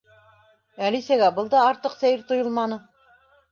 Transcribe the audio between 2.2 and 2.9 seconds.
тойолманы.